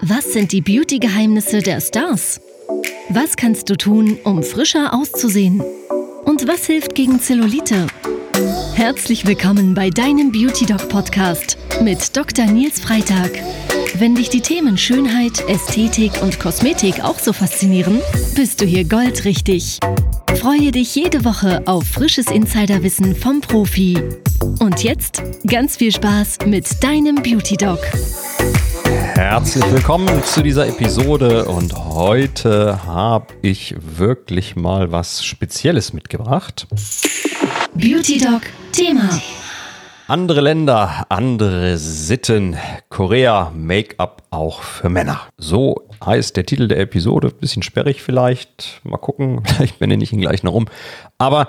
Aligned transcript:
Was 0.00 0.32
sind 0.32 0.50
die 0.50 0.60
Beauty-Geheimnisse 0.60 1.60
der 1.60 1.80
Stars? 1.80 2.40
Was 3.08 3.36
kannst 3.36 3.70
du 3.70 3.76
tun, 3.76 4.18
um 4.24 4.42
frischer 4.42 4.92
auszusehen? 4.92 5.62
Und 6.24 6.48
was 6.48 6.66
hilft 6.66 6.96
gegen 6.96 7.20
Zellulite? 7.20 7.86
Herzlich 8.74 9.24
willkommen 9.24 9.74
bei 9.74 9.90
deinem 9.90 10.32
Beauty 10.32 10.66
Doc 10.66 10.88
Podcast 10.88 11.58
mit 11.82 12.16
Dr. 12.16 12.46
Nils 12.46 12.80
Freitag. 12.80 13.30
Wenn 13.94 14.16
dich 14.16 14.30
die 14.30 14.40
Themen 14.40 14.76
Schönheit, 14.76 15.48
Ästhetik 15.48 16.20
und 16.22 16.40
Kosmetik 16.40 17.04
auch 17.04 17.20
so 17.20 17.32
faszinieren, 17.32 18.00
bist 18.34 18.60
du 18.60 18.64
hier 18.64 18.84
goldrichtig. 18.84 19.78
Freue 20.40 20.70
dich 20.70 20.94
jede 20.94 21.26
Woche 21.26 21.60
auf 21.66 21.84
frisches 21.86 22.28
Insiderwissen 22.28 23.14
vom 23.14 23.42
Profi. 23.42 24.02
Und 24.58 24.82
jetzt 24.82 25.22
ganz 25.46 25.76
viel 25.76 25.92
Spaß 25.92 26.38
mit 26.46 26.82
deinem 26.82 27.16
Beauty 27.16 27.58
Doc. 27.58 27.78
Herzlich 29.12 29.70
willkommen 29.70 30.08
zu 30.24 30.42
dieser 30.42 30.66
Episode 30.66 31.44
und 31.44 31.74
heute 31.74 32.86
habe 32.86 33.34
ich 33.42 33.74
wirklich 33.78 34.56
mal 34.56 34.90
was 34.90 35.22
Spezielles 35.22 35.92
mitgebracht. 35.92 36.66
Beauty 37.74 38.16
Doc 38.16 38.40
Thema. 38.72 39.10
Andere 40.10 40.40
Länder, 40.40 41.06
andere 41.08 41.78
Sitten, 41.78 42.56
Korea, 42.88 43.52
Make-up 43.54 44.24
auch 44.30 44.62
für 44.62 44.88
Männer. 44.88 45.20
So 45.38 45.86
heißt 46.04 46.36
der 46.36 46.44
Titel 46.44 46.66
der 46.66 46.80
Episode. 46.80 47.30
Bisschen 47.30 47.62
sperrig 47.62 48.02
vielleicht. 48.02 48.80
Mal 48.82 48.96
gucken, 48.96 49.40
vielleicht 49.46 49.78
benenne 49.78 50.02
ich 50.02 50.12
ihn 50.12 50.20
gleich 50.20 50.42
noch 50.42 50.54
um. 50.54 50.66
Aber 51.18 51.46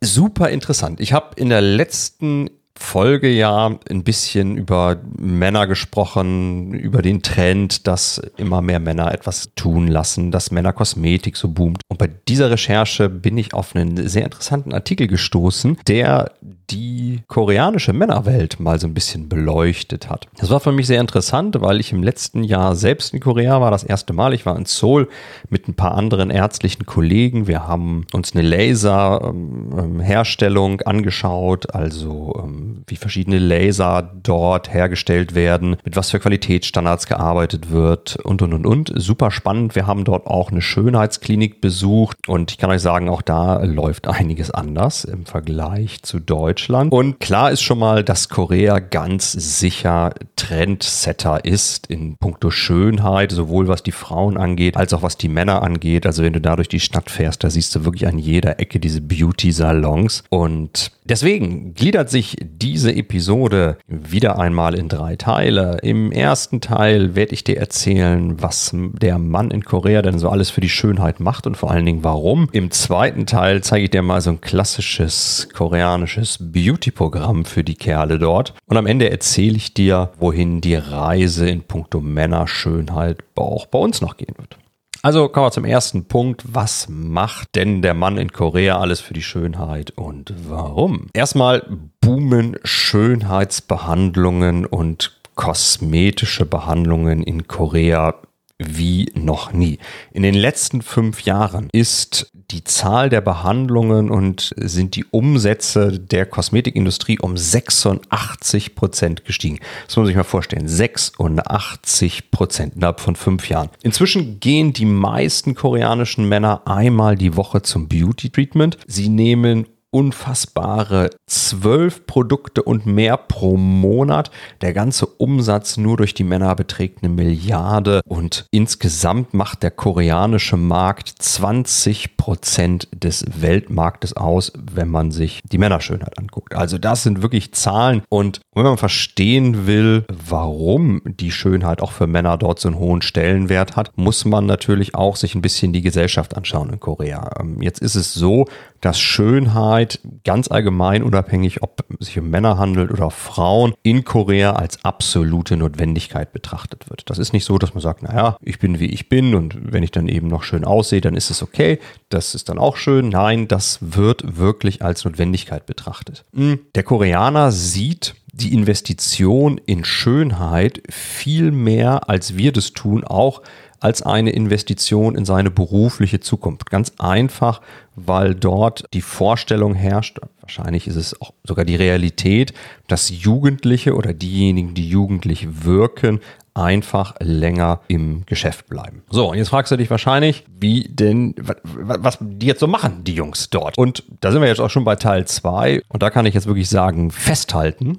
super 0.00 0.48
interessant. 0.48 0.98
Ich 0.98 1.12
habe 1.12 1.34
in 1.36 1.50
der 1.50 1.60
letzten 1.60 2.48
Folge 2.74 3.28
ja 3.28 3.78
ein 3.88 4.04
bisschen 4.04 4.56
über 4.56 4.96
Männer 5.18 5.66
gesprochen, 5.66 6.72
über 6.72 7.02
den 7.02 7.22
Trend, 7.22 7.86
dass 7.86 8.18
immer 8.36 8.62
mehr 8.62 8.80
Männer 8.80 9.12
etwas 9.12 9.50
tun 9.54 9.86
lassen, 9.86 10.30
dass 10.30 10.50
Männerkosmetik 10.50 11.36
so 11.36 11.48
boomt. 11.48 11.82
Und 11.88 11.98
bei 11.98 12.08
dieser 12.08 12.50
Recherche 12.50 13.08
bin 13.08 13.38
ich 13.38 13.54
auf 13.54 13.76
einen 13.76 14.08
sehr 14.08 14.24
interessanten 14.24 14.72
Artikel 14.72 15.06
gestoßen, 15.06 15.78
der 15.86 16.32
die 16.70 17.20
koreanische 17.26 17.92
Männerwelt 17.92 18.60
mal 18.60 18.78
so 18.78 18.86
ein 18.86 18.94
bisschen 18.94 19.28
beleuchtet 19.28 20.08
hat. 20.08 20.28
Das 20.38 20.50
war 20.50 20.60
für 20.60 20.70
mich 20.72 20.86
sehr 20.86 21.00
interessant, 21.00 21.60
weil 21.60 21.80
ich 21.80 21.90
im 21.92 22.04
letzten 22.04 22.44
Jahr 22.44 22.76
selbst 22.76 23.12
in 23.12 23.18
Korea 23.20 23.60
war, 23.60 23.70
das 23.70 23.82
erste 23.82 24.12
Mal. 24.12 24.34
Ich 24.34 24.44
war 24.46 24.56
in 24.56 24.66
Seoul 24.66 25.08
mit 25.48 25.66
ein 25.68 25.74
paar 25.74 25.96
anderen 25.96 26.30
ärztlichen 26.30 26.86
Kollegen. 26.86 27.48
Wir 27.48 27.66
haben 27.66 28.06
uns 28.12 28.34
eine 28.34 28.42
Laserherstellung 28.42 30.74
ähm, 30.74 30.86
angeschaut, 30.86 31.74
also 31.74 32.40
ähm, 32.42 32.59
wie 32.86 32.96
verschiedene 32.96 33.38
Laser 33.38 34.10
dort 34.22 34.72
hergestellt 34.72 35.34
werden, 35.34 35.76
mit 35.84 35.96
was 35.96 36.10
für 36.10 36.20
Qualitätsstandards 36.20 37.06
gearbeitet 37.06 37.70
wird 37.70 38.16
und 38.16 38.42
und 38.42 38.52
und 38.52 38.66
und. 38.66 38.92
Super 38.94 39.30
spannend. 39.30 39.74
Wir 39.74 39.86
haben 39.86 40.04
dort 40.04 40.26
auch 40.26 40.50
eine 40.50 40.62
Schönheitsklinik 40.62 41.60
besucht 41.60 42.28
und 42.28 42.50
ich 42.50 42.58
kann 42.58 42.70
euch 42.70 42.82
sagen, 42.82 43.08
auch 43.08 43.22
da 43.22 43.62
läuft 43.64 44.08
einiges 44.08 44.50
anders 44.50 45.04
im 45.04 45.26
Vergleich 45.26 46.02
zu 46.02 46.18
Deutschland. 46.18 46.92
Und 46.92 47.20
klar 47.20 47.50
ist 47.50 47.62
schon 47.62 47.78
mal, 47.78 48.04
dass 48.04 48.28
Korea 48.28 48.78
ganz 48.78 49.32
sicher 49.32 50.14
Trendsetter 50.36 51.44
ist 51.44 51.86
in 51.86 52.16
puncto 52.16 52.50
Schönheit, 52.50 53.32
sowohl 53.32 53.68
was 53.68 53.82
die 53.82 53.92
Frauen 53.92 54.36
angeht, 54.36 54.76
als 54.76 54.92
auch 54.92 55.02
was 55.02 55.16
die 55.16 55.28
Männer 55.28 55.62
angeht. 55.62 56.06
Also 56.06 56.22
wenn 56.22 56.32
du 56.32 56.40
da 56.40 56.56
durch 56.56 56.68
die 56.68 56.80
Stadt 56.80 57.10
fährst, 57.10 57.44
da 57.44 57.50
siehst 57.50 57.74
du 57.74 57.84
wirklich 57.84 58.06
an 58.06 58.18
jeder 58.18 58.58
Ecke 58.60 58.80
diese 58.80 59.00
Beauty-Salons. 59.00 60.24
Und 60.28 60.92
deswegen 61.04 61.74
gliedert 61.74 62.10
sich 62.10 62.36
diese 62.58 62.94
Episode 62.94 63.78
wieder 63.86 64.38
einmal 64.38 64.74
in 64.74 64.88
drei 64.88 65.16
Teile. 65.16 65.78
Im 65.82 66.12
ersten 66.12 66.60
Teil 66.60 67.14
werde 67.14 67.32
ich 67.32 67.44
dir 67.44 67.58
erzählen, 67.58 68.40
was 68.42 68.74
der 68.74 69.18
Mann 69.18 69.50
in 69.50 69.64
Korea 69.64 70.02
denn 70.02 70.18
so 70.18 70.28
alles 70.28 70.50
für 70.50 70.60
die 70.60 70.68
Schönheit 70.68 71.20
macht 71.20 71.46
und 71.46 71.56
vor 71.56 71.70
allen 71.70 71.86
Dingen 71.86 72.04
warum. 72.04 72.48
Im 72.52 72.70
zweiten 72.70 73.26
Teil 73.26 73.62
zeige 73.62 73.84
ich 73.84 73.90
dir 73.90 74.02
mal 74.02 74.20
so 74.20 74.30
ein 74.30 74.40
klassisches 74.40 75.48
koreanisches 75.54 76.38
Beauty-Programm 76.40 77.44
für 77.44 77.64
die 77.64 77.76
Kerle 77.76 78.18
dort. 78.18 78.54
Und 78.66 78.76
am 78.76 78.86
Ende 78.86 79.10
erzähle 79.10 79.56
ich 79.56 79.74
dir, 79.74 80.10
wohin 80.18 80.60
die 80.60 80.74
Reise 80.74 81.48
in 81.48 81.62
puncto 81.62 82.00
Männerschönheit 82.00 83.18
auch 83.36 83.66
bei 83.66 83.78
uns 83.78 84.00
noch 84.00 84.16
gehen 84.16 84.34
wird. 84.36 84.58
Also 85.02 85.28
kommen 85.28 85.46
wir 85.46 85.50
zum 85.50 85.64
ersten 85.64 86.04
Punkt. 86.04 86.44
Was 86.46 86.86
macht 86.90 87.56
denn 87.56 87.80
der 87.80 87.94
Mann 87.94 88.18
in 88.18 88.32
Korea 88.32 88.78
alles 88.78 89.00
für 89.00 89.14
die 89.14 89.22
Schönheit 89.22 89.92
und 89.92 90.34
warum? 90.46 91.06
Erstmal 91.14 91.66
boomen 92.10 92.56
Schönheitsbehandlungen 92.64 94.66
und 94.66 95.20
kosmetische 95.36 96.44
Behandlungen 96.44 97.22
in 97.22 97.46
Korea 97.46 98.16
wie 98.58 99.12
noch 99.14 99.52
nie. 99.52 99.78
In 100.12 100.24
den 100.24 100.34
letzten 100.34 100.82
fünf 100.82 101.22
Jahren 101.22 101.68
ist 101.70 102.32
die 102.34 102.64
Zahl 102.64 103.10
der 103.10 103.20
Behandlungen 103.20 104.10
und 104.10 104.52
sind 104.56 104.96
die 104.96 105.04
Umsätze 105.04 106.00
der 106.00 106.26
Kosmetikindustrie 106.26 107.20
um 107.20 107.36
86 107.36 108.74
Prozent 108.74 109.24
gestiegen. 109.24 109.60
Das 109.86 109.94
muss 109.94 109.98
man 109.98 110.06
sich 110.06 110.16
mal 110.16 110.24
vorstellen. 110.24 110.66
86 110.66 112.32
Prozent 112.32 112.74
innerhalb 112.74 112.98
von 112.98 113.14
fünf 113.14 113.48
Jahren. 113.48 113.70
Inzwischen 113.84 114.40
gehen 114.40 114.72
die 114.72 114.84
meisten 114.84 115.54
koreanischen 115.54 116.28
Männer 116.28 116.62
einmal 116.66 117.14
die 117.14 117.36
Woche 117.36 117.62
zum 117.62 117.86
Beauty 117.86 118.30
Treatment. 118.30 118.78
Sie 118.88 119.08
nehmen 119.08 119.66
unfassbare 119.90 121.10
zwölf 121.26 122.06
Produkte 122.06 122.62
und 122.62 122.86
mehr 122.86 123.16
pro 123.16 123.56
Monat. 123.56 124.30
Der 124.60 124.72
ganze 124.72 125.06
Umsatz 125.06 125.76
nur 125.76 125.96
durch 125.96 126.14
die 126.14 126.24
Männer 126.24 126.54
beträgt 126.54 127.02
eine 127.02 127.12
Milliarde 127.12 128.00
und 128.06 128.46
insgesamt 128.50 129.34
macht 129.34 129.62
der 129.62 129.70
koreanische 129.70 130.56
Markt 130.56 131.08
20 131.18 132.16
Prozent 132.16 132.88
des 132.92 133.24
Weltmarktes 133.40 134.16
aus, 134.16 134.52
wenn 134.72 134.88
man 134.88 135.10
sich 135.10 135.40
die 135.50 135.58
Männerschönheit 135.58 136.18
anguckt. 136.18 136.54
Also 136.54 136.78
das 136.78 137.02
sind 137.02 137.22
wirklich 137.22 137.52
Zahlen 137.52 138.02
und 138.08 138.40
wenn 138.54 138.64
man 138.64 138.78
verstehen 138.78 139.66
will, 139.66 140.04
warum 140.08 141.02
die 141.04 141.30
Schönheit 141.30 141.80
auch 141.80 141.92
für 141.92 142.06
Männer 142.06 142.36
dort 142.36 142.60
so 142.60 142.68
einen 142.68 142.78
hohen 142.78 143.02
Stellenwert 143.02 143.76
hat, 143.76 143.92
muss 143.96 144.24
man 144.24 144.46
natürlich 144.46 144.94
auch 144.94 145.16
sich 145.16 145.34
ein 145.34 145.42
bisschen 145.42 145.72
die 145.72 145.82
Gesellschaft 145.82 146.36
anschauen 146.36 146.70
in 146.70 146.80
Korea. 146.80 147.30
Ähm, 147.40 147.62
jetzt 147.62 147.80
ist 147.80 147.94
es 147.94 148.14
so, 148.14 148.46
dass 148.80 148.98
Schönheit 148.98 149.79
ganz 150.24 150.48
allgemein, 150.50 151.02
unabhängig 151.02 151.62
ob 151.62 151.84
es 151.98 152.06
sich 152.06 152.18
um 152.18 152.30
Männer 152.30 152.58
handelt 152.58 152.90
oder 152.90 153.10
Frauen, 153.10 153.74
in 153.82 154.04
Korea 154.04 154.52
als 154.52 154.84
absolute 154.84 155.56
Notwendigkeit 155.56 156.32
betrachtet 156.32 156.88
wird. 156.90 157.08
Das 157.10 157.18
ist 157.18 157.32
nicht 157.32 157.44
so, 157.44 157.58
dass 157.58 157.74
man 157.74 157.80
sagt, 157.80 158.02
naja, 158.02 158.36
ich 158.42 158.58
bin 158.58 158.80
wie 158.80 158.86
ich 158.86 159.08
bin 159.08 159.34
und 159.34 159.72
wenn 159.72 159.82
ich 159.82 159.90
dann 159.90 160.08
eben 160.08 160.28
noch 160.28 160.42
schön 160.42 160.64
aussehe, 160.64 161.00
dann 161.00 161.14
ist 161.14 161.30
es 161.30 161.42
okay. 161.42 161.78
Das 162.08 162.34
ist 162.34 162.48
dann 162.48 162.58
auch 162.58 162.76
schön. 162.76 163.08
Nein, 163.08 163.48
das 163.48 163.78
wird 163.80 164.38
wirklich 164.38 164.82
als 164.82 165.04
Notwendigkeit 165.04 165.66
betrachtet. 165.66 166.24
Hm, 166.34 166.60
der 166.74 166.82
Koreaner 166.82 167.52
sieht 167.52 168.14
die 168.32 168.52
Investition 168.52 169.60
in 169.66 169.84
Schönheit 169.84 170.82
viel 170.88 171.50
mehr, 171.50 172.08
als 172.08 172.36
wir 172.36 172.52
das 172.52 172.72
tun, 172.72 173.04
auch 173.04 173.42
als 173.80 174.02
eine 174.02 174.30
Investition 174.30 175.16
in 175.16 175.24
seine 175.24 175.50
berufliche 175.50 176.20
Zukunft. 176.20 176.70
Ganz 176.70 176.92
einfach, 176.98 177.62
weil 177.96 178.34
dort 178.34 178.84
die 178.92 179.00
Vorstellung 179.00 179.74
herrscht, 179.74 180.18
wahrscheinlich 180.42 180.86
ist 180.86 180.96
es 180.96 181.20
auch 181.20 181.32
sogar 181.44 181.64
die 181.64 181.76
Realität, 181.76 182.52
dass 182.88 183.10
Jugendliche 183.10 183.94
oder 183.94 184.12
diejenigen, 184.12 184.74
die 184.74 184.88
jugendlich 184.88 185.64
wirken, 185.64 186.20
einfach 186.54 187.14
länger 187.20 187.80
im 187.88 188.24
Geschäft 188.26 188.68
bleiben. 188.68 189.02
So, 189.10 189.30
und 189.30 189.38
jetzt 189.38 189.48
fragst 189.48 189.72
du 189.72 189.76
dich 189.76 189.90
wahrscheinlich, 189.90 190.44
wie 190.58 190.88
denn, 190.88 191.34
was 191.64 192.18
die 192.20 192.46
jetzt 192.46 192.60
so 192.60 192.66
machen, 192.66 193.04
die 193.04 193.14
Jungs 193.14 193.50
dort. 193.50 193.76
Und 193.78 194.04
da 194.20 194.32
sind 194.32 194.40
wir 194.40 194.48
jetzt 194.48 194.60
auch 194.60 194.70
schon 194.70 194.84
bei 194.84 194.96
Teil 194.96 195.26
2 195.26 195.82
und 195.88 196.02
da 196.02 196.10
kann 196.10 196.26
ich 196.26 196.34
jetzt 196.34 196.46
wirklich 196.46 196.68
sagen, 196.68 197.10
festhalten. 197.10 197.98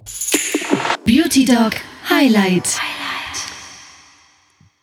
Beauty 1.06 1.46
Dog 1.46 1.74
Highlight. 2.10 2.80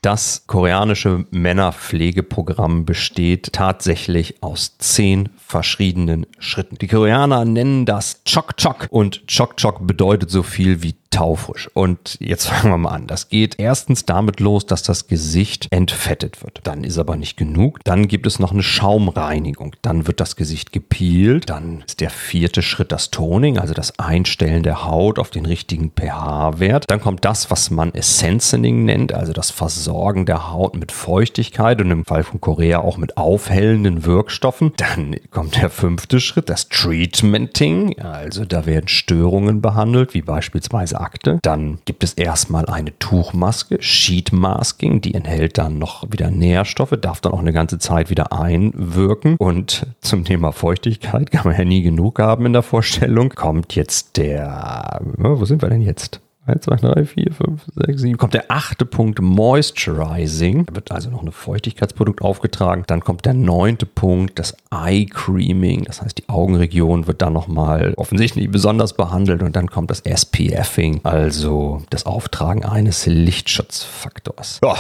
Das 0.00 0.44
koreanische 0.46 1.26
Männerpflegeprogramm 1.32 2.84
besteht 2.84 3.52
tatsächlich 3.52 4.42
aus 4.44 4.78
zehn 4.78 5.30
verschiedenen 5.36 6.24
Schritten. 6.38 6.76
Die 6.78 6.86
Koreaner 6.86 7.44
nennen 7.44 7.84
das 7.84 8.22
Chok 8.24 8.56
Chok 8.56 8.86
und 8.90 9.26
Chok 9.26 9.56
Chok 9.56 9.84
bedeutet 9.88 10.30
so 10.30 10.44
viel 10.44 10.84
wie 10.84 10.94
taufrisch. 11.10 11.68
Und 11.74 12.16
jetzt 12.20 12.46
fangen 12.48 12.72
wir 12.72 12.78
mal 12.78 12.90
an. 12.90 13.06
Das 13.06 13.28
geht 13.28 13.58
erstens 13.58 14.04
damit 14.04 14.40
los, 14.40 14.66
dass 14.66 14.82
das 14.82 15.06
Gesicht 15.06 15.68
entfettet 15.70 16.42
wird. 16.42 16.60
Dann 16.64 16.84
ist 16.84 16.98
aber 16.98 17.16
nicht 17.16 17.36
genug. 17.36 17.80
Dann 17.84 18.08
gibt 18.08 18.26
es 18.26 18.38
noch 18.38 18.52
eine 18.52 18.62
Schaumreinigung. 18.62 19.74
Dann 19.82 20.06
wird 20.06 20.20
das 20.20 20.36
Gesicht 20.36 20.72
gepielt. 20.72 21.48
Dann 21.50 21.82
ist 21.86 22.00
der 22.00 22.10
vierte 22.10 22.62
Schritt 22.62 22.92
das 22.92 23.10
Toning, 23.10 23.58
also 23.58 23.74
das 23.74 23.98
Einstellen 23.98 24.62
der 24.62 24.84
Haut 24.84 25.18
auf 25.18 25.30
den 25.30 25.46
richtigen 25.46 25.90
pH-Wert. 25.90 26.84
Dann 26.88 27.00
kommt 27.00 27.24
das, 27.24 27.50
was 27.50 27.70
man 27.70 27.94
Essencening 27.94 28.84
nennt, 28.84 29.12
also 29.12 29.32
das 29.32 29.50
Versorgen 29.50 30.26
der 30.26 30.52
Haut 30.52 30.76
mit 30.76 30.92
Feuchtigkeit 30.92 31.80
und 31.80 31.90
im 31.90 32.04
Fall 32.04 32.22
von 32.22 32.40
Korea 32.40 32.80
auch 32.80 32.96
mit 32.96 33.16
aufhellenden 33.16 34.04
Wirkstoffen. 34.04 34.72
Dann 34.76 35.16
kommt 35.30 35.56
der 35.56 35.70
fünfte 35.70 36.20
Schritt, 36.20 36.48
das 36.48 36.68
Treatmenting. 36.68 37.98
Also 37.98 38.44
da 38.44 38.66
werden 38.66 38.88
Störungen 38.88 39.60
behandelt, 39.60 40.14
wie 40.14 40.22
beispielsweise 40.22 40.97
sagte. 40.98 41.38
Dann 41.42 41.78
gibt 41.84 42.02
es 42.04 42.14
erstmal 42.14 42.66
eine 42.66 42.98
Tuchmaske, 42.98 43.78
Sheet 43.80 44.32
Masking, 44.32 45.00
die 45.00 45.14
enthält 45.14 45.58
dann 45.58 45.78
noch 45.78 46.04
wieder 46.10 46.30
Nährstoffe, 46.30 46.94
darf 47.00 47.20
dann 47.20 47.32
auch 47.32 47.38
eine 47.38 47.52
ganze 47.52 47.78
Zeit 47.78 48.10
wieder 48.10 48.32
einwirken. 48.32 49.36
Und 49.36 49.86
zum 50.00 50.24
Thema 50.24 50.52
Feuchtigkeit 50.52 51.30
kann 51.30 51.44
man 51.44 51.56
ja 51.56 51.64
nie 51.64 51.82
genug 51.82 52.18
haben 52.18 52.46
in 52.46 52.52
der 52.52 52.62
Vorstellung. 52.62 53.30
Kommt 53.30 53.74
jetzt 53.74 54.16
der, 54.16 55.00
wo 55.16 55.44
sind 55.44 55.62
wir 55.62 55.68
denn 55.68 55.82
jetzt? 55.82 56.20
1, 56.48 56.62
2, 56.62 56.76
3, 56.76 57.04
4, 57.04 57.32
5, 57.32 57.62
6, 57.74 58.00
7. 58.02 58.16
Kommt 58.16 58.34
der 58.34 58.46
achte 58.48 58.84
Punkt 58.84 59.20
Moisturizing. 59.20 60.66
Da 60.66 60.74
wird 60.74 60.90
also 60.92 61.10
noch 61.10 61.22
ein 61.22 61.32
Feuchtigkeitsprodukt 61.32 62.22
aufgetragen. 62.22 62.84
Dann 62.86 63.00
kommt 63.00 63.24
der 63.24 63.34
neunte 63.34 63.86
Punkt, 63.86 64.38
das 64.38 64.56
Eye 64.70 65.06
Creaming. 65.06 65.84
Das 65.84 66.02
heißt, 66.02 66.18
die 66.18 66.28
Augenregion 66.28 67.06
wird 67.06 67.22
dann 67.22 67.32
nochmal 67.32 67.94
offensichtlich 67.96 68.50
besonders 68.50 68.94
behandelt. 68.94 69.42
Und 69.42 69.56
dann 69.56 69.68
kommt 69.68 69.90
das 69.90 70.00
SPFing, 70.00 71.00
also 71.04 71.82
das 71.90 72.06
Auftragen 72.06 72.64
eines 72.64 73.06
Lichtschutzfaktors. 73.06 74.60
Ja, 74.64 74.74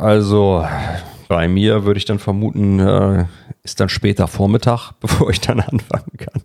also 0.00 0.64
bei 1.28 1.46
mir 1.46 1.84
würde 1.84 1.98
ich 1.98 2.06
dann 2.06 2.18
vermuten, 2.18 2.80
äh, 2.80 3.26
ist 3.62 3.80
dann 3.80 3.88
später 3.88 4.26
Vormittag, 4.26 4.92
bevor 5.00 5.30
ich 5.30 5.40
dann 5.40 5.60
anfangen 5.60 6.16
kann. 6.16 6.42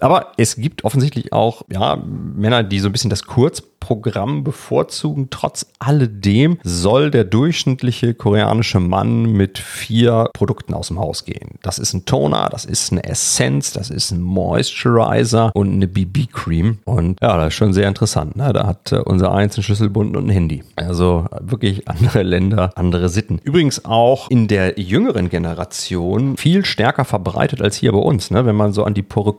Aber 0.00 0.32
es 0.36 0.56
gibt 0.56 0.84
offensichtlich 0.84 1.32
auch 1.32 1.62
ja, 1.70 1.96
Männer, 1.96 2.62
die 2.62 2.80
so 2.80 2.88
ein 2.88 2.92
bisschen 2.92 3.10
das 3.10 3.24
Kurzprogramm 3.24 4.44
bevorzugen. 4.44 5.28
Trotz 5.30 5.66
alledem 5.78 6.58
soll 6.62 7.10
der 7.10 7.24
durchschnittliche 7.24 8.14
koreanische 8.14 8.80
Mann 8.80 9.32
mit 9.32 9.58
vier 9.58 10.30
Produkten 10.32 10.74
aus 10.74 10.88
dem 10.88 10.98
Haus 10.98 11.24
gehen. 11.24 11.58
Das 11.62 11.78
ist 11.78 11.92
ein 11.94 12.04
Toner, 12.04 12.48
das 12.50 12.64
ist 12.64 12.92
eine 12.92 13.04
Essenz, 13.04 13.72
das 13.72 13.90
ist 13.90 14.10
ein 14.10 14.22
Moisturizer 14.22 15.50
und 15.54 15.72
eine 15.72 15.86
BB-Cream. 15.86 16.78
Und 16.84 17.20
ja, 17.20 17.36
das 17.36 17.48
ist 17.48 17.54
schon 17.54 17.72
sehr 17.72 17.88
interessant. 17.88 18.36
Ne? 18.36 18.52
Da 18.52 18.66
hat 18.66 18.92
äh, 18.92 18.96
unser 18.96 19.32
eins 19.32 19.56
einen 19.56 19.64
Schlüsselbund 19.64 20.16
und 20.16 20.26
ein 20.26 20.30
Handy. 20.30 20.62
Also 20.76 21.26
wirklich 21.40 21.88
andere 21.88 22.22
Länder, 22.22 22.70
andere 22.76 23.08
Sitten. 23.08 23.40
Übrigens 23.42 23.84
auch 23.84 24.30
in 24.30 24.48
der 24.48 24.78
jüngeren 24.78 25.28
Generation 25.28 26.36
viel 26.36 26.64
stärker 26.64 27.04
verbreitet 27.04 27.62
als 27.62 27.76
hier 27.76 27.92
bei 27.92 27.98
uns. 27.98 28.30
Ne? 28.30 28.46
Wenn 28.46 28.56
man 28.56 28.72
so 28.72 28.84
an 28.84 28.94
die 28.94 29.02
pure 29.02 29.32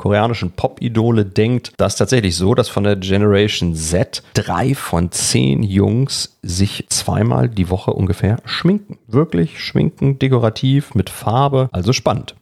Pop-Idole 0.51 1.25
denkt, 1.25 1.73
das 1.77 1.93
ist 1.93 1.97
tatsächlich 1.97 2.35
so, 2.35 2.55
dass 2.55 2.69
von 2.69 2.83
der 2.83 2.95
Generation 2.95 3.75
Z 3.75 4.23
drei 4.33 4.75
von 4.75 5.11
zehn 5.11 5.63
Jungs 5.63 6.37
sich 6.41 6.85
zweimal 6.89 7.49
die 7.49 7.69
Woche 7.69 7.91
ungefähr 7.91 8.37
schminken. 8.45 8.97
Wirklich 9.07 9.63
schminken, 9.63 10.19
dekorativ, 10.19 10.95
mit 10.95 11.09
Farbe, 11.09 11.69
also 11.71 11.93
spannend. 11.93 12.35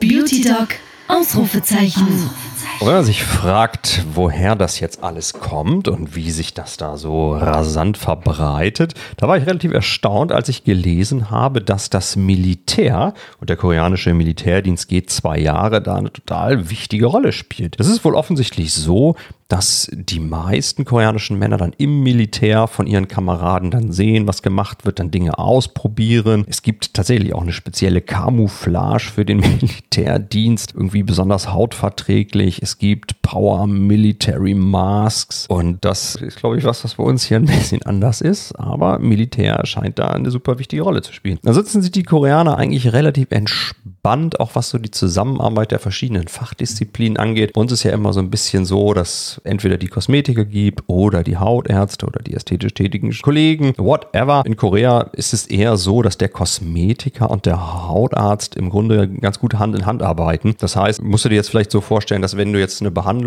Beauty 0.00 0.42
Dog, 0.42 0.68
Ausrufezeichen. 1.08 2.30
Und 2.80 2.86
wenn 2.86 2.94
man 2.94 3.04
sich 3.04 3.24
fragt, 3.24 4.04
woher 4.14 4.54
das 4.54 4.78
jetzt 4.78 5.02
alles 5.02 5.32
kommt 5.32 5.88
und 5.88 6.14
wie 6.14 6.30
sich 6.30 6.54
das 6.54 6.76
da 6.76 6.96
so 6.96 7.32
rasant 7.32 7.98
verbreitet, 7.98 8.94
da 9.16 9.26
war 9.26 9.36
ich 9.36 9.46
relativ 9.46 9.72
erstaunt, 9.72 10.30
als 10.30 10.48
ich 10.48 10.62
gelesen 10.62 11.28
habe, 11.28 11.60
dass 11.60 11.90
das 11.90 12.14
Militär 12.14 13.14
und 13.40 13.50
der 13.50 13.56
koreanische 13.56 14.14
Militärdienst 14.14 14.88
geht 14.88 15.10
zwei 15.10 15.40
Jahre 15.40 15.82
da 15.82 15.96
eine 15.96 16.12
total 16.12 16.70
wichtige 16.70 17.06
Rolle 17.06 17.32
spielt. 17.32 17.80
Das 17.80 17.88
ist 17.88 18.04
wohl 18.04 18.14
offensichtlich 18.14 18.72
so, 18.72 19.16
dass 19.48 19.90
die 19.92 20.20
meisten 20.20 20.84
koreanischen 20.84 21.38
Männer 21.38 21.56
dann 21.56 21.72
im 21.78 22.02
Militär 22.02 22.66
von 22.66 22.86
ihren 22.86 23.08
Kameraden 23.08 23.70
dann 23.70 23.92
sehen, 23.92 24.26
was 24.26 24.42
gemacht 24.42 24.84
wird, 24.84 24.98
dann 24.98 25.10
Dinge 25.10 25.38
ausprobieren. 25.38 26.44
Es 26.46 26.60
gibt 26.60 26.92
tatsächlich 26.92 27.32
auch 27.32 27.40
eine 27.40 27.54
spezielle 27.54 28.02
Camouflage 28.02 29.10
für 29.14 29.24
den 29.24 29.38
Militärdienst, 29.60 30.74
irgendwie 30.74 31.02
besonders 31.02 31.50
hautverträglich. 31.50 32.62
Es 32.62 32.76
gibt 32.76 33.17
Power 33.28 33.66
Military 33.66 34.54
Masks 34.54 35.46
und 35.48 35.84
das 35.84 36.14
ist, 36.14 36.38
glaube 36.38 36.56
ich, 36.56 36.64
was, 36.64 36.82
was 36.82 36.94
bei 36.94 37.04
uns 37.04 37.24
hier 37.24 37.36
ein 37.36 37.44
bisschen 37.44 37.82
anders 37.82 38.22
ist, 38.22 38.52
aber 38.58 38.98
Militär 39.00 39.60
scheint 39.66 39.98
da 39.98 40.08
eine 40.08 40.30
super 40.30 40.58
wichtige 40.58 40.80
Rolle 40.80 41.02
zu 41.02 41.12
spielen. 41.12 41.38
Ansonsten 41.44 41.82
sind 41.82 41.94
die 41.94 42.04
Koreaner 42.04 42.56
eigentlich 42.56 42.90
relativ 42.90 43.30
entspannt, 43.30 44.40
auch 44.40 44.54
was 44.54 44.70
so 44.70 44.78
die 44.78 44.90
Zusammenarbeit 44.90 45.72
der 45.72 45.78
verschiedenen 45.78 46.26
Fachdisziplinen 46.26 47.18
angeht. 47.18 47.54
Uns 47.54 47.70
ist 47.70 47.82
ja 47.82 47.92
immer 47.92 48.14
so 48.14 48.20
ein 48.20 48.30
bisschen 48.30 48.64
so, 48.64 48.94
dass 48.94 49.42
entweder 49.44 49.76
die 49.76 49.88
Kosmetiker 49.88 50.46
gibt 50.46 50.84
oder 50.86 51.22
die 51.22 51.36
Hautärzte 51.36 52.06
oder 52.06 52.22
die 52.22 52.32
ästhetisch 52.32 52.72
tätigen 52.72 53.12
Kollegen, 53.20 53.74
whatever. 53.76 54.42
In 54.46 54.56
Korea 54.56 55.02
ist 55.12 55.34
es 55.34 55.46
eher 55.46 55.76
so, 55.76 56.00
dass 56.00 56.16
der 56.16 56.30
Kosmetiker 56.30 57.30
und 57.30 57.44
der 57.44 57.88
Hautarzt 57.88 58.56
im 58.56 58.70
Grunde 58.70 59.06
ganz 59.06 59.38
gut 59.38 59.58
Hand 59.58 59.76
in 59.76 59.84
Hand 59.84 60.02
arbeiten. 60.02 60.54
Das 60.60 60.76
heißt, 60.76 61.02
musst 61.02 61.26
du 61.26 61.28
dir 61.28 61.34
jetzt 61.34 61.50
vielleicht 61.50 61.72
so 61.72 61.82
vorstellen, 61.82 62.22
dass 62.22 62.38
wenn 62.38 62.54
du 62.54 62.58
jetzt 62.58 62.80
eine 62.80 62.90
Behandlung 62.90 63.17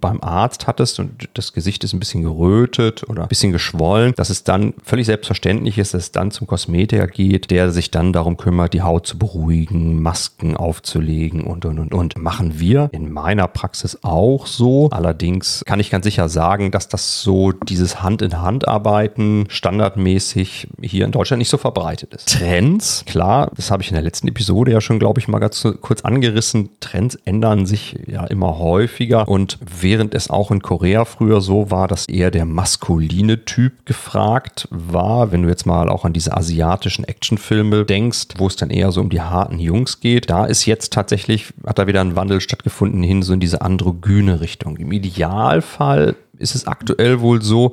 beim 0.00 0.20
Arzt 0.20 0.66
hattest 0.66 0.98
und 1.00 1.28
das 1.34 1.52
Gesicht 1.52 1.84
ist 1.84 1.92
ein 1.92 2.00
bisschen 2.00 2.22
gerötet 2.22 3.08
oder 3.08 3.22
ein 3.22 3.28
bisschen 3.28 3.52
geschwollen, 3.52 4.14
dass 4.16 4.30
es 4.30 4.44
dann 4.44 4.74
völlig 4.82 5.06
selbstverständlich 5.06 5.78
ist, 5.78 5.94
dass 5.94 6.04
es 6.04 6.12
dann 6.12 6.30
zum 6.30 6.46
Kosmetiker 6.46 7.06
geht, 7.06 7.50
der 7.50 7.70
sich 7.70 7.90
dann 7.90 8.12
darum 8.12 8.36
kümmert, 8.36 8.74
die 8.74 8.82
Haut 8.82 9.06
zu 9.06 9.18
beruhigen, 9.18 10.02
Masken 10.02 10.56
aufzulegen 10.56 11.44
und 11.44 11.64
und 11.64 11.78
und 11.78 11.94
und. 11.94 12.18
Machen 12.18 12.58
wir 12.58 12.88
in 12.92 13.10
meiner 13.12 13.48
Praxis 13.48 13.98
auch 14.02 14.46
so. 14.46 14.88
Allerdings 14.90 15.64
kann 15.66 15.80
ich 15.80 15.90
ganz 15.90 16.04
sicher 16.04 16.28
sagen, 16.28 16.70
dass 16.70 16.88
das 16.88 17.20
so 17.20 17.52
dieses 17.52 18.02
Hand-in-Hand-Arbeiten 18.02 19.46
standardmäßig 19.48 20.68
hier 20.80 21.04
in 21.04 21.12
Deutschland 21.12 21.38
nicht 21.38 21.48
so 21.48 21.58
verbreitet 21.58 22.14
ist. 22.14 22.28
Trends, 22.28 23.04
klar, 23.06 23.50
das 23.56 23.70
habe 23.70 23.82
ich 23.82 23.88
in 23.88 23.94
der 23.94 24.02
letzten 24.02 24.28
Episode 24.28 24.72
ja 24.72 24.80
schon, 24.80 24.98
glaube 24.98 25.20
ich, 25.20 25.28
mal 25.28 25.38
ganz 25.38 25.66
kurz 25.80 26.02
angerissen. 26.02 26.70
Trends 26.80 27.16
ändern 27.24 27.66
sich 27.66 27.98
ja 28.06 28.24
immer 28.24 28.58
häufiger 28.58 29.28
und 29.32 29.58
während 29.60 30.14
es 30.14 30.30
auch 30.30 30.50
in 30.50 30.62
Korea 30.62 31.04
früher 31.04 31.40
so 31.40 31.70
war, 31.70 31.88
dass 31.88 32.06
eher 32.06 32.30
der 32.30 32.44
maskuline 32.44 33.44
Typ 33.44 33.86
gefragt 33.86 34.68
war, 34.70 35.32
wenn 35.32 35.42
du 35.42 35.48
jetzt 35.48 35.66
mal 35.66 35.88
auch 35.88 36.04
an 36.04 36.12
diese 36.12 36.36
asiatischen 36.36 37.04
Actionfilme 37.04 37.84
denkst, 37.84 38.28
wo 38.38 38.46
es 38.46 38.56
dann 38.56 38.70
eher 38.70 38.90
so 38.90 39.00
um 39.00 39.10
die 39.10 39.20
harten 39.20 39.58
Jungs 39.58 40.00
geht, 40.00 40.30
da 40.30 40.46
ist 40.46 40.66
jetzt 40.66 40.92
tatsächlich, 40.92 41.52
hat 41.66 41.78
da 41.78 41.86
wieder 41.86 42.00
ein 42.00 42.16
Wandel 42.16 42.40
stattgefunden 42.40 43.02
hin 43.02 43.22
so 43.22 43.32
in 43.32 43.40
diese 43.40 43.62
androgyne 43.62 44.40
Richtung. 44.40 44.76
Im 44.76 44.92
Ideal 44.92 45.52
Normalfall 45.52 46.16
ist 46.38 46.54
es 46.54 46.66
aktuell 46.66 47.20
wohl 47.20 47.42
so, 47.42 47.72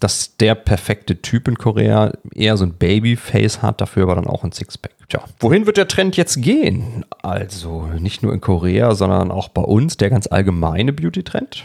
dass 0.00 0.36
der 0.36 0.54
perfekte 0.54 1.20
Typ 1.20 1.48
in 1.48 1.58
Korea 1.58 2.12
eher 2.34 2.56
so 2.56 2.64
ein 2.64 2.74
Babyface 2.74 3.62
hat, 3.62 3.80
dafür 3.80 4.04
aber 4.04 4.14
dann 4.14 4.26
auch 4.26 4.44
ein 4.44 4.52
Sixpack. 4.52 4.97
Tja, 5.08 5.24
wohin 5.40 5.64
wird 5.64 5.78
der 5.78 5.88
Trend 5.88 6.18
jetzt 6.18 6.42
gehen? 6.42 7.06
Also 7.22 7.86
nicht 7.98 8.22
nur 8.22 8.34
in 8.34 8.42
Korea, 8.42 8.94
sondern 8.94 9.30
auch 9.30 9.48
bei 9.48 9.62
uns 9.62 9.96
der 9.96 10.10
ganz 10.10 10.26
allgemeine 10.26 10.92
Beauty-Trend. 10.92 11.64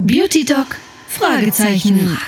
Beauty 0.00 0.44
Doc? 0.44 0.66
Fragezeichen. 1.06 2.18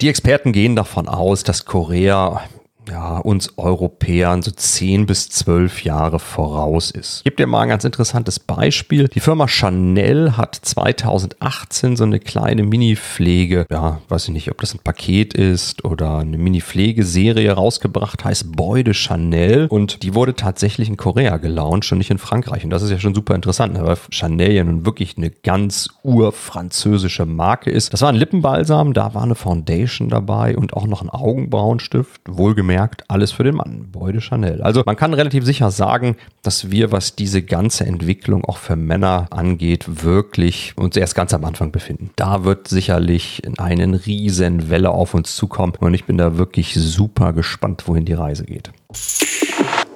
Die 0.00 0.08
Experten 0.08 0.50
gehen 0.50 0.74
davon 0.74 1.06
aus, 1.06 1.44
dass 1.44 1.66
Korea 1.66 2.42
ja, 2.90 3.18
uns 3.18 3.52
Europäern 3.56 4.42
so 4.42 4.50
10 4.50 5.06
bis 5.06 5.28
12 5.28 5.84
Jahre 5.84 6.18
voraus 6.18 6.90
ist. 6.90 7.18
Ich 7.18 7.24
gebe 7.24 7.36
dir 7.36 7.46
mal 7.46 7.62
ein 7.62 7.68
ganz 7.68 7.84
interessantes 7.84 8.40
Beispiel. 8.40 9.08
Die 9.08 9.20
Firma 9.20 9.48
Chanel 9.48 10.36
hat 10.36 10.54
2018 10.54 11.96
so 11.96 12.04
eine 12.04 12.20
kleine 12.20 12.62
Mini-Pflege, 12.62 13.66
ja, 13.70 14.00
weiß 14.08 14.24
ich 14.24 14.30
nicht, 14.30 14.50
ob 14.50 14.60
das 14.60 14.74
ein 14.74 14.80
Paket 14.82 15.34
ist 15.34 15.84
oder 15.84 16.18
eine 16.18 16.38
Mini-Pflegeserie 16.38 17.52
rausgebracht, 17.52 18.24
heißt 18.24 18.52
Boy 18.52 18.84
de 18.84 18.94
Chanel 18.94 19.66
und 19.68 20.02
die 20.02 20.14
wurde 20.14 20.34
tatsächlich 20.34 20.88
in 20.88 20.96
Korea 20.96 21.36
gelauncht 21.36 21.90
und 21.92 21.98
nicht 21.98 22.10
in 22.10 22.18
Frankreich. 22.18 22.64
Und 22.64 22.70
das 22.70 22.82
ist 22.82 22.90
ja 22.90 22.98
schon 22.98 23.14
super 23.14 23.34
interessant, 23.34 23.74
ne, 23.74 23.84
weil 23.84 23.96
Chanel 24.10 24.52
ja 24.52 24.64
nun 24.64 24.86
wirklich 24.86 25.16
eine 25.16 25.30
ganz 25.30 25.88
urfranzösische 26.02 27.26
Marke 27.26 27.70
ist. 27.70 27.92
Das 27.92 28.02
war 28.02 28.08
ein 28.08 28.14
Lippenbalsam, 28.14 28.92
da 28.92 29.14
war 29.14 29.22
eine 29.22 29.34
Foundation 29.34 30.08
dabei 30.08 30.56
und 30.56 30.74
auch 30.74 30.86
noch 30.86 31.02
ein 31.02 31.10
Augenbrauenstift, 31.10 32.22
wohlgemerkt 32.26 32.77
merkt, 32.78 33.10
alles 33.10 33.32
für 33.32 33.42
den 33.42 33.56
Mann. 33.56 33.88
De 33.92 34.20
Chanel. 34.20 34.62
Also 34.62 34.82
man 34.86 34.96
kann 34.96 35.12
relativ 35.12 35.44
sicher 35.44 35.70
sagen, 35.70 36.16
dass 36.42 36.70
wir, 36.70 36.92
was 36.92 37.16
diese 37.16 37.42
ganze 37.42 37.84
Entwicklung 37.84 38.44
auch 38.44 38.56
für 38.56 38.76
Männer 38.76 39.26
angeht, 39.30 40.04
wirklich 40.04 40.74
uns 40.76 40.96
erst 40.96 41.14
ganz 41.14 41.34
am 41.34 41.44
Anfang 41.44 41.72
befinden. 41.72 42.10
Da 42.16 42.44
wird 42.44 42.68
sicherlich 42.68 43.42
eine 43.58 44.06
riesen 44.06 44.70
Welle 44.70 44.90
auf 44.90 45.14
uns 45.14 45.34
zukommen 45.34 45.72
und 45.80 45.92
ich 45.92 46.04
bin 46.04 46.16
da 46.16 46.38
wirklich 46.38 46.74
super 46.74 47.32
gespannt, 47.32 47.84
wohin 47.86 48.04
die 48.04 48.12
Reise 48.12 48.44
geht. 48.44 48.70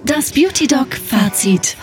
Das 0.04 0.32
Beauty 0.32 0.66
Dog 0.66 0.94
Fazit. 0.94 1.76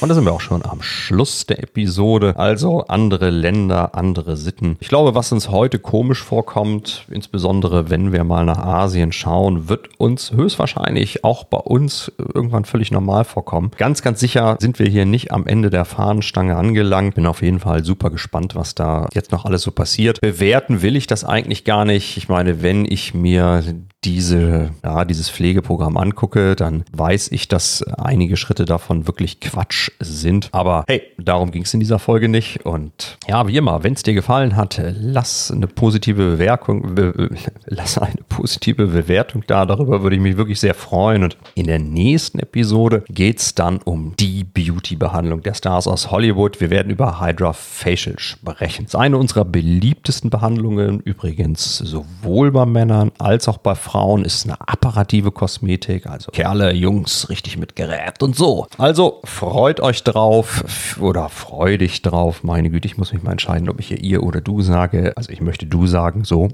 Und 0.00 0.08
da 0.08 0.14
sind 0.14 0.24
wir 0.24 0.32
auch 0.32 0.40
schon 0.40 0.64
am 0.64 0.80
Schluss 0.80 1.46
der 1.46 1.60
Episode. 1.60 2.34
Also 2.36 2.84
andere 2.86 3.30
Länder, 3.30 3.96
andere 3.96 4.36
Sitten. 4.36 4.76
Ich 4.78 4.88
glaube, 4.88 5.16
was 5.16 5.32
uns 5.32 5.48
heute 5.48 5.80
komisch 5.80 6.22
vorkommt, 6.22 7.04
insbesondere 7.10 7.90
wenn 7.90 8.12
wir 8.12 8.22
mal 8.22 8.44
nach 8.44 8.58
Asien 8.58 9.10
schauen, 9.10 9.68
wird 9.68 9.88
uns 9.98 10.30
höchstwahrscheinlich 10.32 11.24
auch 11.24 11.44
bei 11.44 11.58
uns 11.58 12.12
irgendwann 12.16 12.64
völlig 12.64 12.92
normal 12.92 13.24
vorkommen. 13.24 13.72
Ganz, 13.76 14.02
ganz 14.02 14.20
sicher 14.20 14.56
sind 14.60 14.78
wir 14.78 14.86
hier 14.86 15.04
nicht 15.04 15.32
am 15.32 15.46
Ende 15.46 15.68
der 15.68 15.84
Fahnenstange 15.84 16.54
angelangt. 16.54 17.16
Bin 17.16 17.26
auf 17.26 17.42
jeden 17.42 17.58
Fall 17.58 17.84
super 17.84 18.10
gespannt, 18.10 18.54
was 18.54 18.76
da 18.76 19.08
jetzt 19.14 19.32
noch 19.32 19.44
alles 19.44 19.62
so 19.62 19.72
passiert. 19.72 20.20
Bewerten 20.20 20.80
will 20.80 20.94
ich 20.94 21.08
das 21.08 21.24
eigentlich 21.24 21.64
gar 21.64 21.84
nicht. 21.84 22.16
Ich 22.16 22.28
meine, 22.28 22.62
wenn 22.62 22.84
ich 22.84 23.14
mir 23.14 23.62
diese, 24.04 24.70
ja, 24.84 25.04
dieses 25.04 25.28
Pflegeprogramm 25.28 25.96
angucke, 25.96 26.54
dann 26.54 26.84
weiß 26.92 27.32
ich, 27.32 27.48
dass 27.48 27.82
einige 27.82 28.36
Schritte 28.36 28.64
davon 28.64 29.06
wirklich 29.08 29.40
Quatsch 29.40 29.90
sind. 29.98 30.48
Aber 30.52 30.84
hey, 30.86 31.02
darum 31.18 31.50
ging 31.50 31.62
es 31.62 31.74
in 31.74 31.80
dieser 31.80 31.98
Folge 31.98 32.28
nicht. 32.28 32.64
Und 32.64 33.18
ja, 33.26 33.46
wie 33.48 33.56
immer, 33.56 33.82
wenn 33.82 33.94
es 33.94 34.04
dir 34.04 34.14
gefallen 34.14 34.56
hat, 34.56 34.80
lass 34.94 35.50
eine 35.50 35.66
positive 35.66 36.30
Bewertung, 36.30 36.94
be, 36.94 37.30
lass 37.66 37.98
eine 37.98 38.22
positive 38.28 38.86
Bewertung 38.86 39.42
da. 39.46 39.66
Darüber 39.66 40.02
würde 40.02 40.16
ich 40.16 40.22
mich 40.22 40.36
wirklich 40.36 40.60
sehr 40.60 40.74
freuen. 40.74 41.24
Und 41.24 41.36
in 41.54 41.66
der 41.66 41.80
nächsten 41.80 42.38
Episode 42.38 43.02
geht 43.08 43.40
es 43.40 43.54
dann 43.54 43.78
um 43.78 44.14
die 44.18 44.44
Beauty-Behandlung 44.44 45.42
der 45.42 45.54
Stars 45.54 45.88
aus 45.88 46.12
Hollywood. 46.12 46.60
Wir 46.60 46.70
werden 46.70 46.90
über 46.90 47.20
Hydra 47.20 47.52
Facial 47.52 48.18
sprechen. 48.18 48.84
Das 48.84 48.94
ist 48.94 49.00
eine 49.00 49.18
unserer 49.18 49.44
beliebtesten 49.44 50.30
Behandlungen, 50.30 51.00
übrigens 51.00 51.78
sowohl 51.78 52.52
bei 52.52 52.64
Männern 52.64 53.10
als 53.18 53.48
auch 53.48 53.58
bei 53.58 53.74
Frauen, 53.74 53.87
ist 54.24 54.44
eine 54.44 54.60
apparative 54.60 55.30
Kosmetik. 55.30 56.06
Also 56.06 56.30
Kerle, 56.30 56.72
Jungs, 56.72 57.28
richtig 57.28 57.56
mit 57.56 57.76
Gerät 57.76 58.22
und 58.22 58.36
so. 58.36 58.66
Also 58.78 59.20
freut 59.24 59.80
euch 59.80 60.04
drauf 60.04 60.96
oder 61.00 61.28
freu 61.28 61.78
dich 61.78 62.02
drauf. 62.02 62.42
Meine 62.42 62.70
Güte, 62.70 62.86
ich 62.86 62.98
muss 62.98 63.12
mich 63.12 63.22
mal 63.22 63.32
entscheiden, 63.32 63.68
ob 63.68 63.80
ich 63.80 63.88
hier 63.88 64.00
ihr 64.00 64.22
oder 64.22 64.40
du 64.40 64.62
sage. 64.62 65.12
Also 65.16 65.32
ich 65.32 65.40
möchte 65.40 65.66
du 65.66 65.86
sagen, 65.86 66.24
so. 66.24 66.48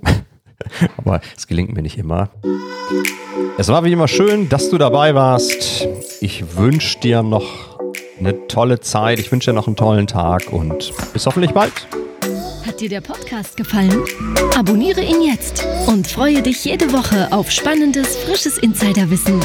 Aber 0.96 1.20
es 1.36 1.46
gelingt 1.46 1.74
mir 1.74 1.82
nicht 1.82 1.98
immer. 1.98 2.30
Es 3.58 3.68
war 3.68 3.84
wie 3.84 3.92
immer 3.92 4.08
schön, 4.08 4.48
dass 4.48 4.70
du 4.70 4.78
dabei 4.78 5.14
warst. 5.14 5.86
Ich 6.20 6.56
wünsche 6.56 6.98
dir 7.00 7.22
noch 7.22 7.78
eine 8.18 8.46
tolle 8.46 8.80
Zeit. 8.80 9.18
Ich 9.18 9.30
wünsche 9.32 9.50
dir 9.50 9.54
noch 9.54 9.66
einen 9.66 9.76
tollen 9.76 10.06
Tag 10.06 10.52
und 10.52 10.92
bis 11.12 11.26
hoffentlich 11.26 11.52
bald. 11.52 11.72
Hat 12.74 12.80
dir 12.80 12.88
der 12.88 13.02
Podcast 13.02 13.56
gefallen? 13.56 14.02
Abonniere 14.56 15.00
ihn 15.00 15.22
jetzt 15.22 15.64
und 15.86 16.08
freue 16.08 16.42
dich 16.42 16.64
jede 16.64 16.92
Woche 16.92 17.30
auf 17.30 17.48
spannendes, 17.48 18.16
frisches 18.16 18.58
Insiderwissen. 18.58 19.38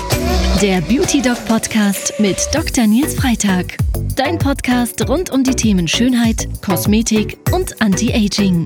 Der 0.63 0.81
Beauty 0.81 1.21
Doc 1.21 1.37
Podcast 1.45 2.11
mit 2.17 2.37
Dr. 2.51 2.87
Nils 2.87 3.13
Freitag. 3.13 3.77
Dein 4.15 4.39
Podcast 4.39 5.07
rund 5.07 5.29
um 5.29 5.43
die 5.43 5.53
Themen 5.53 5.87
Schönheit, 5.87 6.49
Kosmetik 6.65 7.37
und 7.51 7.79
Anti-Aging. 7.79 8.65